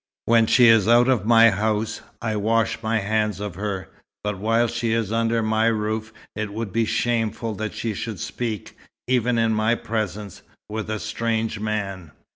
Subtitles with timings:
[0.25, 3.89] "When she is out of my house, I wash my hands of her;
[4.23, 8.75] but while she is under my roof it would be shameful that she should speak,
[9.07, 12.13] even in my presence, with a strange man."